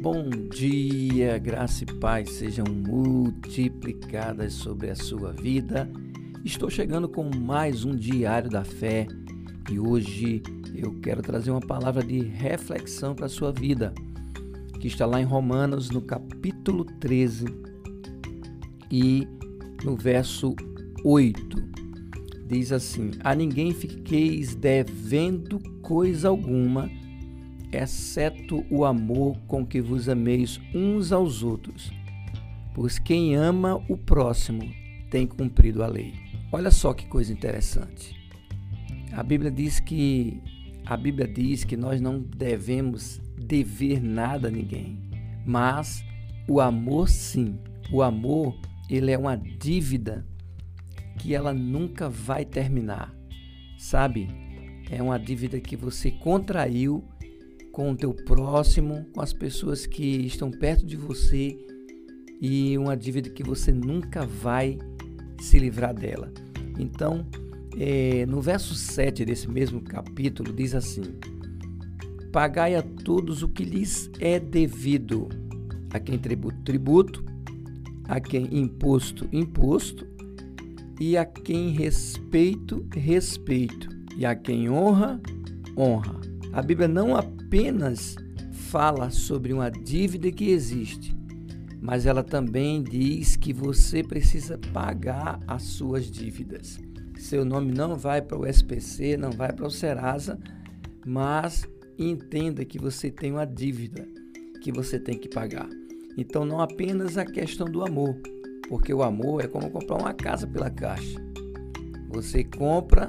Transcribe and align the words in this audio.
Bom 0.00 0.30
dia, 0.30 1.38
graça 1.38 1.82
e 1.82 1.86
paz 1.86 2.30
sejam 2.30 2.64
multiplicadas 2.66 4.52
sobre 4.52 4.90
a 4.90 4.94
sua 4.94 5.32
vida. 5.32 5.90
Estou 6.44 6.70
chegando 6.70 7.08
com 7.08 7.28
mais 7.36 7.84
um 7.84 7.96
diário 7.96 8.48
da 8.48 8.62
fé 8.62 9.08
e 9.68 9.80
hoje 9.80 10.40
eu 10.72 10.94
quero 11.00 11.20
trazer 11.20 11.50
uma 11.50 11.60
palavra 11.60 12.04
de 12.04 12.20
reflexão 12.20 13.12
para 13.12 13.26
a 13.26 13.28
sua 13.28 13.50
vida, 13.50 13.92
que 14.78 14.86
está 14.86 15.04
lá 15.04 15.20
em 15.20 15.24
Romanos, 15.24 15.90
no 15.90 16.00
capítulo 16.00 16.84
13 16.84 17.46
e 18.92 19.26
no 19.82 19.96
verso 19.96 20.54
8. 21.04 21.56
Diz 22.46 22.70
assim: 22.70 23.10
A 23.24 23.34
ninguém 23.34 23.74
fiqueis 23.74 24.54
devendo 24.54 25.58
coisa 25.82 26.28
alguma 26.28 26.88
exceto 27.72 28.64
o 28.70 28.84
amor 28.84 29.36
com 29.46 29.64
que 29.64 29.80
vos 29.80 30.08
ameis 30.08 30.60
uns 30.74 31.12
aos 31.12 31.42
outros. 31.42 31.90
Pois 32.74 32.98
quem 32.98 33.34
ama 33.34 33.82
o 33.88 33.96
próximo 33.96 34.62
tem 35.10 35.26
cumprido 35.26 35.82
a 35.82 35.86
lei. 35.86 36.14
Olha 36.52 36.70
só 36.70 36.94
que 36.94 37.06
coisa 37.06 37.32
interessante. 37.32 38.16
A 39.12 39.22
Bíblia 39.22 39.50
diz 39.50 39.80
que 39.80 40.40
a 40.86 40.96
Bíblia 40.96 41.28
diz 41.28 41.64
que 41.64 41.76
nós 41.76 42.00
não 42.00 42.20
devemos 42.20 43.20
dever 43.36 44.02
nada 44.02 44.48
a 44.48 44.50
ninguém, 44.50 44.98
mas 45.44 46.02
o 46.48 46.60
amor 46.60 47.08
sim. 47.08 47.58
O 47.92 48.02
amor, 48.02 48.58
ele 48.88 49.10
é 49.10 49.18
uma 49.18 49.36
dívida 49.36 50.26
que 51.18 51.34
ela 51.34 51.52
nunca 51.52 52.08
vai 52.08 52.44
terminar. 52.44 53.14
Sabe? 53.76 54.28
É 54.90 55.02
uma 55.02 55.18
dívida 55.18 55.60
que 55.60 55.76
você 55.76 56.10
contraiu 56.10 57.04
com 57.78 57.92
o 57.92 57.96
teu 57.96 58.12
próximo, 58.12 59.06
com 59.14 59.20
as 59.20 59.32
pessoas 59.32 59.86
que 59.86 60.26
estão 60.26 60.50
perto 60.50 60.84
de 60.84 60.96
você 60.96 61.56
e 62.40 62.76
uma 62.76 62.96
dívida 62.96 63.30
que 63.30 63.44
você 63.44 63.72
nunca 63.72 64.26
vai 64.26 64.76
se 65.40 65.60
livrar 65.60 65.94
dela. 65.94 66.32
Então, 66.76 67.24
é, 67.78 68.26
no 68.26 68.40
verso 68.40 68.74
7 68.74 69.24
desse 69.24 69.48
mesmo 69.48 69.80
capítulo, 69.80 70.52
diz 70.52 70.74
assim: 70.74 71.02
Pagai 72.32 72.74
a 72.74 72.82
todos 72.82 73.44
o 73.44 73.48
que 73.48 73.62
lhes 73.62 74.10
é 74.18 74.40
devido, 74.40 75.28
a 75.92 76.00
quem 76.00 76.18
tributo, 76.18 76.60
tributo, 76.64 77.24
a 78.08 78.18
quem 78.18 78.58
imposto, 78.58 79.28
imposto, 79.32 80.04
e 80.98 81.16
a 81.16 81.24
quem 81.24 81.70
respeito, 81.70 82.84
respeito, 82.92 83.88
e 84.16 84.26
a 84.26 84.34
quem 84.34 84.68
honra, 84.68 85.20
honra. 85.76 86.18
A 86.52 86.60
Bíblia 86.60 86.88
não 86.88 87.14
apenas 87.14 87.37
fala 88.52 89.10
sobre 89.10 89.54
uma 89.54 89.70
dívida 89.70 90.30
que 90.30 90.50
existe, 90.50 91.16
mas 91.80 92.04
ela 92.04 92.22
também 92.22 92.82
diz 92.82 93.36
que 93.36 93.52
você 93.52 94.02
precisa 94.02 94.58
pagar 94.72 95.40
as 95.46 95.62
suas 95.62 96.10
dívidas. 96.10 96.78
Seu 97.16 97.44
nome 97.44 97.72
não 97.72 97.96
vai 97.96 98.20
para 98.20 98.38
o 98.38 98.46
SPC, 98.46 99.16
não 99.16 99.30
vai 99.30 99.52
para 99.52 99.66
o 99.66 99.70
Serasa, 99.70 100.38
mas 101.06 101.66
entenda 101.98 102.64
que 102.64 102.78
você 102.78 103.10
tem 103.10 103.32
uma 103.32 103.46
dívida 103.46 104.06
que 104.60 104.70
você 104.70 104.98
tem 104.98 105.16
que 105.16 105.28
pagar. 105.28 105.68
Então, 106.18 106.44
não 106.44 106.60
apenas 106.60 107.16
a 107.16 107.24
questão 107.24 107.66
do 107.66 107.82
amor, 107.82 108.14
porque 108.68 108.92
o 108.92 109.02
amor 109.02 109.42
é 109.42 109.48
como 109.48 109.70
comprar 109.70 109.96
uma 109.96 110.12
casa 110.12 110.46
pela 110.46 110.68
caixa. 110.68 111.18
Você 112.10 112.44
compra 112.44 113.08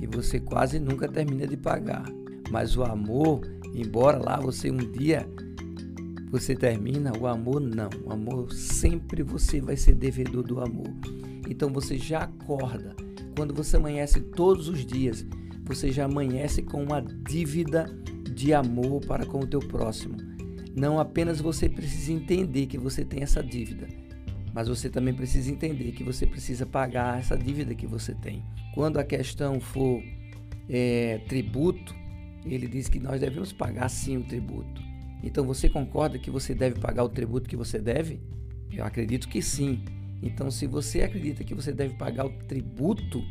e 0.00 0.06
você 0.06 0.40
quase 0.40 0.78
nunca 0.78 1.06
termina 1.06 1.46
de 1.46 1.56
pagar. 1.56 2.21
Mas 2.52 2.76
o 2.76 2.82
amor, 2.82 3.40
embora 3.74 4.18
lá 4.18 4.38
você 4.38 4.70
um 4.70 4.76
dia 4.76 5.26
você 6.30 6.54
termina, 6.54 7.10
o 7.18 7.26
amor 7.26 7.62
não. 7.62 7.88
O 8.04 8.12
amor 8.12 8.52
sempre 8.52 9.22
você 9.22 9.58
vai 9.58 9.74
ser 9.74 9.94
devedor 9.94 10.42
do 10.42 10.60
amor. 10.60 10.94
Então 11.48 11.70
você 11.70 11.96
já 11.96 12.24
acorda. 12.24 12.94
Quando 13.34 13.54
você 13.54 13.78
amanhece 13.78 14.20
todos 14.20 14.68
os 14.68 14.84
dias, 14.84 15.24
você 15.64 15.90
já 15.90 16.04
amanhece 16.04 16.60
com 16.60 16.82
uma 16.82 17.00
dívida 17.00 17.86
de 18.34 18.52
amor 18.52 19.00
para 19.00 19.24
com 19.24 19.40
o 19.40 19.46
teu 19.46 19.60
próximo. 19.60 20.18
Não 20.76 21.00
apenas 21.00 21.40
você 21.40 21.70
precisa 21.70 22.12
entender 22.12 22.66
que 22.66 22.76
você 22.76 23.02
tem 23.02 23.22
essa 23.22 23.42
dívida, 23.42 23.88
mas 24.54 24.68
você 24.68 24.90
também 24.90 25.14
precisa 25.14 25.50
entender 25.50 25.92
que 25.92 26.04
você 26.04 26.26
precisa 26.26 26.66
pagar 26.66 27.18
essa 27.18 27.36
dívida 27.36 27.74
que 27.74 27.86
você 27.86 28.14
tem. 28.14 28.42
Quando 28.74 28.98
a 28.98 29.04
questão 29.04 29.58
for 29.58 30.02
é, 30.68 31.18
tributo, 31.28 32.01
ele 32.44 32.66
diz 32.66 32.88
que 32.88 32.98
nós 32.98 33.20
devemos 33.20 33.52
pagar 33.52 33.88
sim 33.88 34.16
o 34.16 34.24
tributo. 34.24 34.82
Então 35.22 35.44
você 35.44 35.68
concorda 35.68 36.18
que 36.18 36.30
você 36.30 36.54
deve 36.54 36.80
pagar 36.80 37.04
o 37.04 37.08
tributo 37.08 37.48
que 37.48 37.56
você 37.56 37.78
deve? 37.78 38.20
Eu 38.72 38.84
acredito 38.84 39.28
que 39.28 39.40
sim. 39.42 39.84
Então, 40.22 40.50
se 40.50 40.66
você 40.66 41.02
acredita 41.02 41.42
que 41.42 41.54
você 41.54 41.72
deve 41.72 41.94
pagar 41.94 42.26
o 42.26 42.30
tributo 42.46 43.22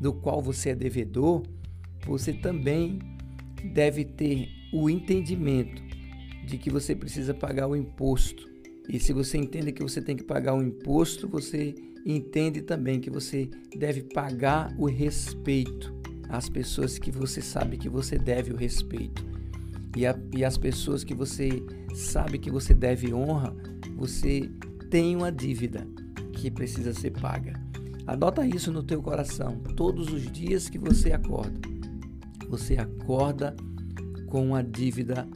do 0.00 0.12
qual 0.12 0.40
você 0.40 0.70
é 0.70 0.74
devedor, 0.74 1.42
você 2.06 2.32
também 2.32 2.98
deve 3.72 4.04
ter 4.04 4.48
o 4.72 4.88
entendimento 4.88 5.82
de 6.46 6.56
que 6.56 6.70
você 6.70 6.94
precisa 6.94 7.34
pagar 7.34 7.66
o 7.66 7.74
imposto. 7.74 8.48
E 8.88 9.00
se 9.00 9.12
você 9.12 9.38
entende 9.38 9.72
que 9.72 9.82
você 9.82 10.00
tem 10.00 10.14
que 10.14 10.22
pagar 10.22 10.54
o 10.54 10.62
imposto, 10.62 11.28
você 11.28 11.74
entende 12.06 12.62
também 12.62 13.00
que 13.00 13.10
você 13.10 13.48
deve 13.76 14.02
pagar 14.02 14.74
o 14.78 14.86
respeito 14.86 16.03
as 16.28 16.48
pessoas 16.48 16.98
que 16.98 17.10
você 17.10 17.40
sabe 17.40 17.76
que 17.76 17.88
você 17.88 18.18
deve 18.18 18.52
o 18.52 18.56
respeito. 18.56 19.24
E, 19.96 20.06
a, 20.06 20.18
e 20.32 20.44
as 20.44 20.58
pessoas 20.58 21.04
que 21.04 21.14
você 21.14 21.62
sabe 21.94 22.38
que 22.38 22.50
você 22.50 22.74
deve 22.74 23.14
honra, 23.14 23.54
você 23.96 24.50
tem 24.90 25.14
uma 25.14 25.30
dívida 25.30 25.86
que 26.32 26.50
precisa 26.50 26.92
ser 26.92 27.10
paga. 27.10 27.60
Anota 28.06 28.46
isso 28.46 28.70
no 28.70 28.82
teu 28.82 29.00
coração. 29.02 29.58
Todos 29.76 30.12
os 30.12 30.30
dias 30.30 30.68
que 30.68 30.78
você 30.78 31.12
acorda, 31.12 31.58
você 32.48 32.76
acorda 32.76 33.56
com 34.26 34.48
uma 34.48 34.62
dívida 34.62 35.26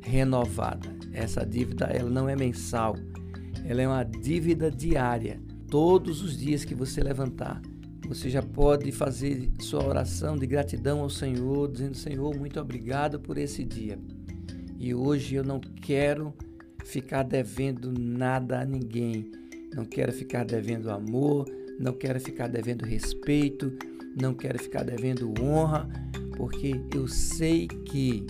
renovada. 0.00 0.88
Essa 1.12 1.44
dívida 1.44 1.86
ela 1.86 2.08
não 2.08 2.28
é 2.28 2.36
mensal, 2.36 2.96
ela 3.64 3.82
é 3.82 3.88
uma 3.88 4.04
dívida 4.04 4.70
diária. 4.70 5.40
Todos 5.68 6.22
os 6.22 6.36
dias 6.36 6.64
que 6.64 6.74
você 6.74 7.02
levantar, 7.02 7.60
você 8.06 8.30
já 8.30 8.42
pode 8.42 8.92
fazer 8.92 9.50
sua 9.60 9.84
oração 9.84 10.36
de 10.36 10.46
gratidão 10.46 11.00
ao 11.00 11.10
Senhor, 11.10 11.70
dizendo: 11.70 11.96
Senhor, 11.96 12.36
muito 12.36 12.60
obrigado 12.60 13.18
por 13.18 13.36
esse 13.36 13.64
dia. 13.64 13.98
E 14.78 14.94
hoje 14.94 15.34
eu 15.34 15.44
não 15.44 15.58
quero 15.60 16.34
ficar 16.84 17.22
devendo 17.22 17.92
nada 17.92 18.60
a 18.60 18.64
ninguém. 18.64 19.30
Não 19.74 19.84
quero 19.84 20.12
ficar 20.12 20.44
devendo 20.44 20.90
amor, 20.90 21.46
não 21.78 21.92
quero 21.92 22.20
ficar 22.20 22.48
devendo 22.48 22.84
respeito, 22.84 23.72
não 24.20 24.32
quero 24.32 24.58
ficar 24.58 24.84
devendo 24.84 25.34
honra, 25.40 25.88
porque 26.36 26.80
eu 26.94 27.08
sei 27.08 27.66
que 27.66 28.24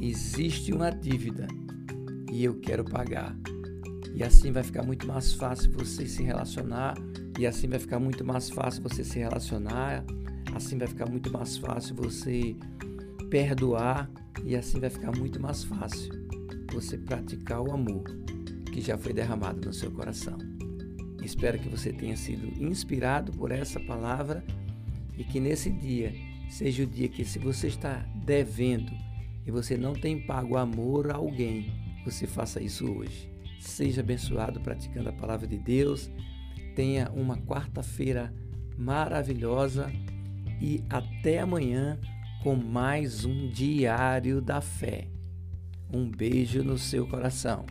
existe 0.00 0.72
uma 0.72 0.90
dívida 0.90 1.46
e 2.30 2.44
eu 2.44 2.54
quero 2.60 2.84
pagar. 2.84 3.36
E 4.14 4.22
assim 4.22 4.52
vai 4.52 4.62
ficar 4.62 4.82
muito 4.82 5.06
mais 5.06 5.32
fácil 5.32 5.72
você 5.72 6.06
se 6.06 6.22
relacionar 6.22 6.94
e 7.38 7.46
assim 7.46 7.68
vai 7.68 7.78
ficar 7.78 7.98
muito 7.98 8.24
mais 8.24 8.50
fácil 8.50 8.82
você 8.82 9.02
se 9.02 9.18
relacionar, 9.18 10.04
assim 10.54 10.78
vai 10.78 10.86
ficar 10.86 11.06
muito 11.06 11.32
mais 11.32 11.56
fácil 11.56 11.94
você 11.96 12.56
perdoar 13.30 14.10
e 14.44 14.54
assim 14.54 14.78
vai 14.78 14.90
ficar 14.90 15.16
muito 15.16 15.40
mais 15.40 15.64
fácil 15.64 16.12
você 16.72 16.96
praticar 16.96 17.60
o 17.60 17.72
amor 17.72 18.04
que 18.72 18.80
já 18.80 18.96
foi 18.96 19.12
derramado 19.12 19.66
no 19.66 19.72
seu 19.72 19.90
coração. 19.90 20.38
Espero 21.22 21.58
que 21.58 21.68
você 21.68 21.92
tenha 21.92 22.16
sido 22.16 22.46
inspirado 22.62 23.32
por 23.32 23.50
essa 23.50 23.80
palavra 23.80 24.44
e 25.16 25.24
que 25.24 25.40
nesse 25.40 25.70
dia 25.70 26.12
seja 26.48 26.82
o 26.82 26.86
dia 26.86 27.08
que, 27.08 27.24
se 27.24 27.38
você 27.38 27.68
está 27.68 28.04
devendo 28.24 28.92
e 29.46 29.50
você 29.50 29.76
não 29.76 29.94
tem 29.94 30.26
pago 30.26 30.56
amor 30.56 31.10
a 31.10 31.14
alguém, 31.14 31.72
você 32.04 32.26
faça 32.26 32.62
isso 32.62 32.90
hoje. 32.90 33.30
Seja 33.58 34.02
abençoado 34.02 34.60
praticando 34.60 35.08
a 35.08 35.12
palavra 35.12 35.46
de 35.46 35.56
Deus 35.56 36.10
Tenha 36.74 37.10
uma 37.10 37.36
quarta-feira 37.36 38.32
maravilhosa 38.76 39.90
e 40.60 40.82
até 40.90 41.38
amanhã 41.38 41.98
com 42.42 42.56
mais 42.56 43.24
um 43.24 43.48
Diário 43.48 44.40
da 44.40 44.60
Fé. 44.60 45.08
Um 45.92 46.10
beijo 46.10 46.62
no 46.64 46.76
seu 46.76 47.06
coração. 47.06 47.64